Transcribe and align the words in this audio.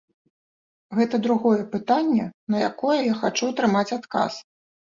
Гэта 0.99 1.19
другое 1.27 1.59
пытанне, 1.75 2.25
на 2.55 2.63
якое 2.71 2.99
я 2.99 3.15
хачу 3.23 3.53
атрымаць 3.53 3.87
адказ. 4.01 4.43